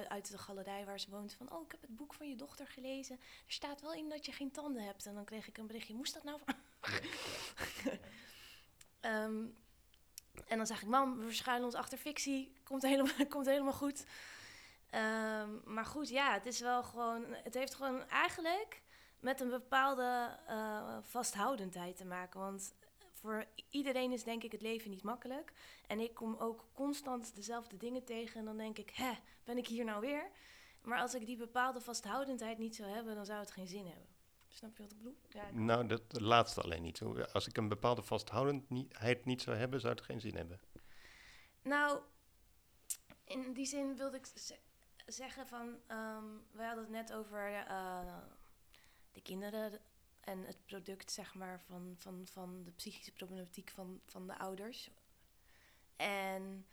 [0.10, 1.52] uit, de galerij waar ze woont van...
[1.52, 3.16] Oh, ik heb het boek van je dochter gelezen.
[3.20, 5.06] Er staat wel in dat je geen tanden hebt.
[5.06, 5.94] En dan kreeg ik een berichtje.
[5.94, 6.40] Moest dat nou?
[9.00, 9.46] Ehm,
[10.48, 12.54] en dan zeg ik, mam, we verschuilen ons achter fictie.
[12.64, 14.06] Komt helemaal, komt helemaal goed.
[14.90, 17.26] Ehm, maar goed, ja, het is wel gewoon...
[17.44, 18.82] Het heeft gewoon eigenlijk
[19.20, 22.40] met een bepaalde eh, vasthoudendheid te maken.
[22.40, 22.74] Want
[23.26, 25.54] voor iedereen is denk ik het leven niet makkelijk.
[25.88, 28.40] En ik kom ook constant dezelfde dingen tegen.
[28.40, 29.12] En dan denk ik, hè,
[29.44, 30.30] ben ik hier nou weer?
[30.82, 34.08] Maar als ik die bepaalde vasthoudendheid niet zou hebben, dan zou het geen zin hebben.
[34.48, 35.18] Snap je wat ik bedoel?
[35.30, 37.02] Ja, ik- Nou, dat laatste alleen niet.
[37.34, 40.60] Als ik een bepaalde vasthoudendheid niet zou hebben, zou het geen zin hebben.
[41.62, 42.00] Nou,
[43.24, 44.28] in die zin wilde ik
[45.06, 45.78] zeggen van...
[45.88, 48.18] ehm we hadden het net over eh,
[49.12, 49.80] de kinderen
[50.26, 54.90] en het product, zeg maar, van, van, van de psychische problematiek van, van de ouders.
[55.96, 56.66] En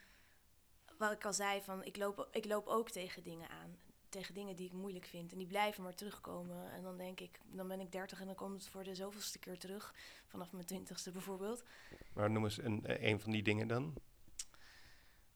[0.98, 3.78] wat ik al zei, van ik loop, ik loop ook tegen dingen aan.
[4.08, 5.32] Tegen dingen die ik moeilijk vind.
[5.32, 6.72] En die blijven maar terugkomen.
[6.72, 9.38] En dan denk ik, dan ben ik dertig en dan komt het voor de zoveelste
[9.38, 9.94] keer terug.
[10.26, 11.64] Vanaf mijn twintigste bijvoorbeeld.
[12.12, 13.94] Maar noem eens een, eh, een van die dingen dan.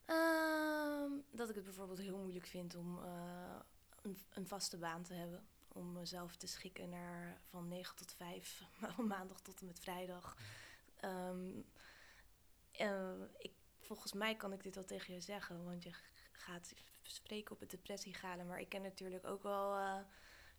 [0.04, 3.56] Ehm, dat ik het bijvoorbeeld heel moeilijk vind om eh,
[4.02, 5.46] een, een vaste baan te hebben.
[5.76, 8.62] Om mezelf te schikken naar van 9 tot 5,
[8.94, 10.36] van maandag tot en met vrijdag.
[10.96, 11.60] Ehm,
[12.70, 15.90] eh, ik, volgens mij kan ik dit wel tegen je zeggen, want je
[16.32, 18.46] gaat spreken op het depressiegalen.
[18.46, 19.98] Maar ik ken natuurlijk ook wel eh,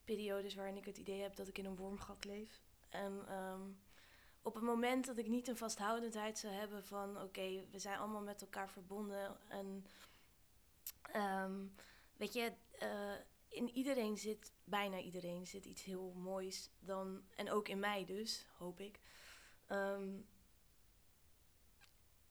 [0.04, 2.62] periodes waarin ik het idee heb dat ik in een wormgat leef.
[2.90, 3.62] En ehm,
[4.42, 8.22] op het moment dat ik niet een vasthoudendheid zou hebben van oké, we zijn allemaal
[8.22, 9.86] met elkaar verbonden en
[11.02, 11.66] ehm,
[12.18, 13.14] weet je, eh,
[13.50, 18.46] in iedereen zit, bijna iedereen zit iets heel moois dan, en ook in mij dus,
[18.58, 19.00] hoop ik.
[19.68, 20.10] Ehm,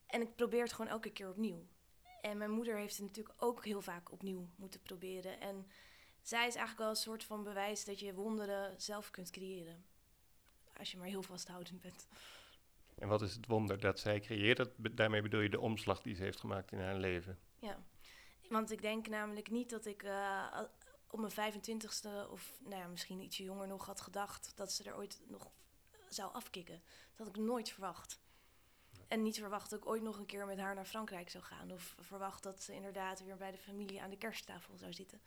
[0.07, 1.67] en ik probeer het gewoon elke keer opnieuw.
[2.21, 5.41] En mijn moeder heeft het natuurlijk ook heel vaak opnieuw moeten proberen.
[5.41, 5.67] En
[6.23, 9.85] zij is eigenlijk wel een soort van bewijs dat je wonderen zelf kunt creëren.
[10.77, 12.09] Als je maar heel vasthoudend bent.
[12.95, 14.57] En wat is het wonder dat zij creëert?
[14.57, 17.39] Dat, daarmee bedoel je de omslag die ze heeft gemaakt in haar leven.
[17.59, 17.79] Ja,
[18.49, 20.61] want ik denk namelijk niet dat ik eh,
[21.17, 24.97] op mijn 25ste of nou ja, misschien ietsje jonger nog had gedacht dat ze er
[24.97, 25.51] ooit nog
[26.09, 26.83] zou afkicken.
[27.15, 28.21] Dat had ik nooit verwacht.
[29.09, 31.73] En niet verwacht dat ik ooit nog een keer met haar naar Frankrijk zou gaan.
[31.73, 35.21] Of verwacht dat ze inderdaad weer bij de familie aan de kersttafel zou zitten.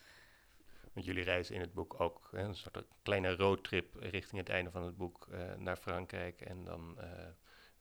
[0.94, 4.72] Want jullie reizen in het boek ook hè, een soort kleine roadtrip richting het einde
[4.72, 6.42] van het boek eh, naar Frankrijk.
[6.42, 7.28] En dan, eh,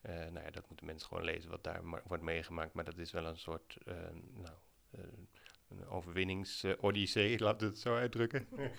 [0.01, 2.73] eh, nou ja, dat moeten mensen gewoon lezen wat daar wordt meegemaakt.
[2.73, 3.77] Maar dat is wel een soort,
[4.33, 4.57] nou,
[5.69, 8.47] een overwinnings-odyssee, we het zo uitdrukken.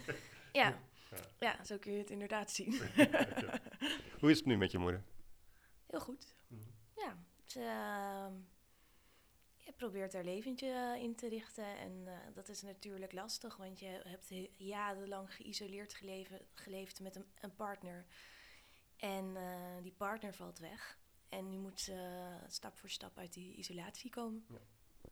[0.52, 0.78] Ja.
[1.10, 1.18] Ja.
[1.38, 2.72] ja, zo kun je het inderdaad zien.
[4.20, 5.04] Hoe is het nu met je moeder?
[5.86, 6.34] Heel goed.
[6.96, 8.34] Ja, ze ehm,
[9.56, 11.78] je probeert haar leventje eh, in te richten.
[11.78, 17.16] En eh, dat is natuurlijk lastig, want je hebt he- jarenlang geïsoleerd geleven, geleefd met
[17.16, 18.06] een, een partner.
[18.96, 20.98] En eh, die partner valt weg.
[21.28, 24.46] En nu moet ze stap voor stap uit die isolatie komen.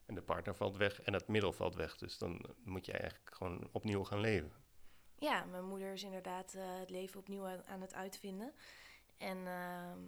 [0.07, 1.97] En de partner valt weg en het middel valt weg.
[1.97, 4.53] Dus dan moet je eigenlijk gewoon opnieuw gaan leven.
[5.19, 8.53] Ja, mijn moeder is inderdaad eh, het leven opnieuw aan, het uitvinden.
[9.17, 9.99] En ehm,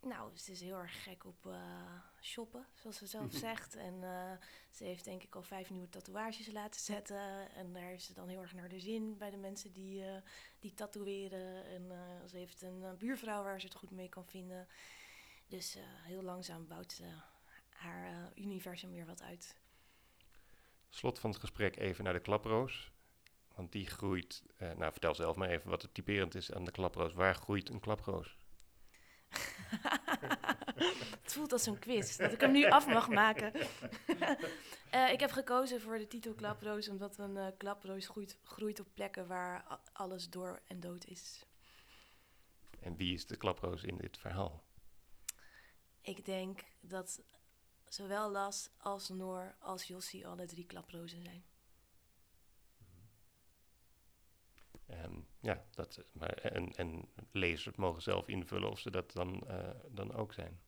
[0.00, 3.76] Nou, ze is heel erg gek op eh, shoppen, zoals ze zelf zegt.
[3.76, 4.32] En eh,
[4.70, 7.50] ze heeft denk ik al vijf nieuwe tatoeages laten zetten.
[7.54, 10.04] En daar is ze dan heel erg naar de zin bij de mensen die,
[10.58, 11.64] die tatoeëren.
[11.64, 11.90] En
[12.28, 14.68] ze heeft een buurvrouw waar ze het goed mee kan vinden.
[15.46, 17.04] Dus heel langzaam bouwt ze
[17.78, 19.56] haar eh, universum weer wat uit.
[20.88, 22.92] Slot van het gesprek even naar de klaproos.
[23.54, 26.70] Want die groeit, eh, nou vertel zelf maar even wat het typerend is aan de
[26.70, 27.12] klaproos.
[27.12, 28.36] Waar groeit een klaproos?
[31.22, 33.52] het voelt als een quiz, dat ik hem nu af mag maken.
[34.90, 38.86] Eh, ik heb gekozen voor de titel Klaproos, omdat een eh, klaproos groeit, groeit op
[38.94, 41.46] plekken waar alles door en dood is.
[42.80, 44.64] En wie is de klaproos in dit verhaal?
[46.00, 47.22] Ik denk dat
[47.88, 51.44] zowel Las als Noor als Jossie alle drie klaprozen zijn.
[54.86, 59.70] En ja, dat, maar, en, en lezers mogen zelf invullen of ze dat dan, eh,
[59.88, 60.60] dan ook zijn.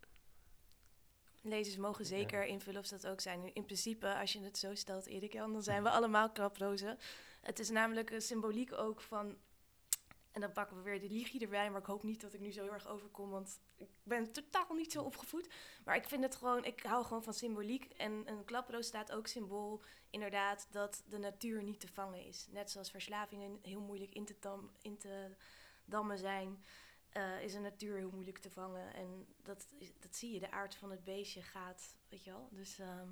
[1.43, 3.55] Lezers mogen zeker invullen of ze dat ook zijn.
[3.55, 6.99] In principe, als je het zo stelt, Erik dan zijn we allemaal klaprozen.
[7.41, 9.37] Het is namelijk een symboliek ook van...
[10.33, 12.53] En dan pakken we weer de ligie erbij, maar ik hoop niet dat ik nu
[12.53, 15.49] zo heel erg overkom, want ik ben totaal niet zo opgevoed.
[15.85, 17.85] Maar ik vind het gewoon, ik hou gewoon van symboliek.
[17.85, 22.47] En een klaproos staat ook symbool, inderdaad, dat de natuur niet te vangen is.
[22.51, 25.37] Net zoals verslavingen heel moeilijk in te, dam, in te
[25.85, 26.65] dammen zijn,
[27.11, 28.95] eh, is een natuur heel moeilijk te vangen.
[28.95, 29.67] En dat,
[30.01, 32.49] dat zie je, de aard van het beestje gaat, weet je wel.
[32.51, 33.09] Dus ehm,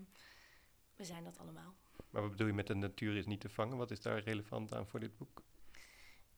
[0.97, 1.75] we zijn dat allemaal.
[2.11, 3.77] Maar wat bedoel je met de natuur is niet te vangen?
[3.77, 5.43] Wat is daar relevant aan voor dit boek?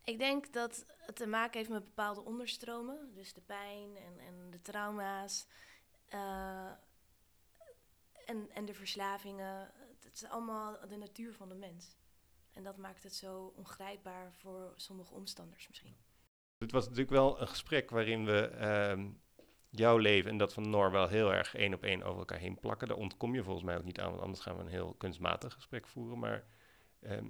[0.04, 3.14] Ik denk dat het te maken heeft met bepaalde onderstromen.
[3.14, 5.46] Dus de pijn en, en de trauma's.
[6.08, 6.70] eh,
[8.26, 9.70] en, en de verslavingen.
[10.00, 11.96] Het is allemaal de natuur van de mens.
[12.52, 15.96] En dat maakt het zo ongrijpbaar voor sommige omstanders misschien.
[16.58, 19.10] Het was natuurlijk wel een gesprek waarin we ehm,
[19.70, 22.58] jouw leven en dat van Noor wel heel erg één op één over elkaar heen
[22.58, 22.88] plakken.
[22.88, 25.52] Daar ontkom je volgens mij ook niet aan, want anders gaan we een heel kunstmatig
[25.52, 26.18] gesprek voeren.
[26.18, 26.44] Maar
[27.00, 27.28] ehm,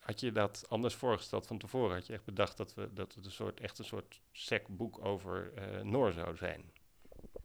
[0.00, 1.94] had je dat anders voorgesteld van tevoren?
[1.94, 5.52] Had je echt bedacht dat, we, dat het een soort, echt een soort secboek over
[5.54, 6.72] eh, Noor zou zijn?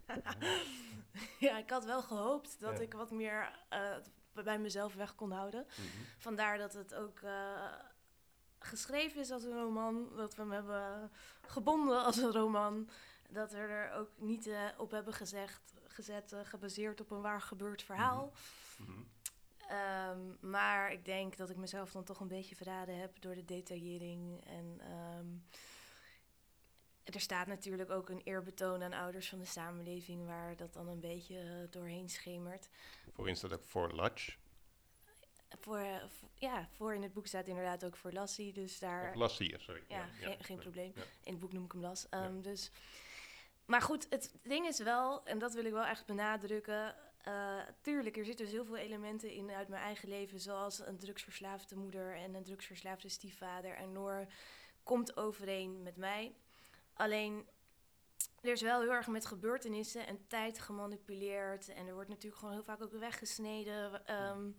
[1.39, 2.83] ja, ik had wel gehoopt dat Ja.
[2.83, 3.95] ik wat meer eh,
[4.43, 5.65] bij mezelf weg kon houden.
[6.17, 7.73] Vandaar dat het ook eh,
[8.59, 10.09] geschreven is als een roman.
[10.15, 11.11] Dat we hem hebben
[11.47, 12.89] gebonden als een roman.
[13.29, 18.31] Dat we er ook niet op hebben gezegd, gezet, gebaseerd op een waar gebeurd verhaal.
[18.77, 19.01] Mhm.
[19.69, 23.45] Ehm, maar ik denk dat ik mezelf dan toch een beetje verraden heb door de
[23.45, 24.45] detaillering.
[24.45, 25.25] En ehm,
[27.03, 30.99] er staat natuurlijk ook een eerbetoon aan ouders van de samenleving, waar dat dan een
[30.99, 32.69] beetje eh, doorheen schemert.
[33.13, 34.37] Voorin staat ook voor Lutch.
[35.59, 39.09] Voor, eh, voor- ja, voor in het boek staat inderdaad ook voor Lassie, dus daar...
[39.09, 39.83] Of Lassie, sorry.
[39.87, 40.91] Ja, geen, geen ja, probleem.
[40.95, 41.01] ja.
[41.23, 42.09] In het boek noem ik hem Las.
[42.09, 42.71] Ehm, dus.
[43.65, 46.95] Maar goed, het ding is wel, en dat wil ik wel echt benadrukken.
[47.21, 50.97] eh, tuurlijk, er zitten dus heel veel elementen in uit mijn eigen leven, zoals een
[50.97, 53.75] drugsverslaafde moeder en een drugsverslaafde stiefvader.
[53.75, 54.27] En Noor
[54.83, 56.35] komt overeen met mij.
[56.93, 57.47] Alleen,
[58.41, 61.69] er is wel heel erg met gebeurtenissen en tijd gemanipuleerd.
[61.69, 64.05] En er wordt natuurlijk gewoon heel vaak ook weggesneden.
[64.05, 64.51] ehm,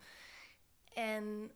[0.94, 1.52] en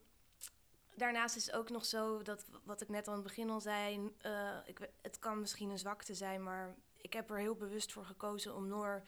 [0.94, 4.11] daarnaast is het ook nog zo dat wat ik net aan het begin al zei,
[4.18, 8.04] eh, ik, het kan misschien een zwakte zijn, maar ik heb er heel bewust voor
[8.04, 9.02] gekozen om Noor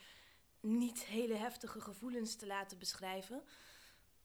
[0.63, 3.43] niet hele heftige gevoelens te laten beschrijven.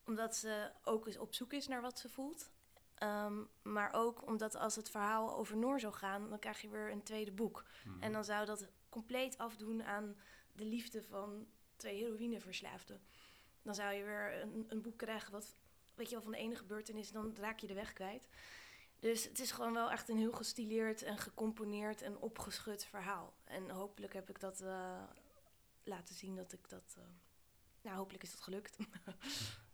[0.05, 2.51] Omdat ze ook eens op zoek is naar wat ze voelt.
[2.95, 6.91] Ehm, maar ook omdat als het verhaal over Noor zou gaan, dan krijg je weer
[6.91, 7.65] een tweede boek.
[7.85, 8.03] Mhm.
[8.03, 10.15] En dan zou dat compleet afdoen aan
[10.53, 13.01] de liefde van twee heroïneverslaafden.
[13.61, 15.55] Dan zou je weer een, een boek krijgen wat,
[15.95, 18.27] weet je wel, van de ene gebeurtenis, dan raak je de weg kwijt.
[18.99, 23.33] Dus het is gewoon wel echt een heel gestileerd en gecomponeerd en opgeschud verhaal.
[23.43, 25.03] En hopelijk heb ik dat eh,
[25.89, 26.95] laten zien dat ik dat...
[26.97, 27.03] eh,
[27.81, 28.77] nou, hopelijk is dat gelukt.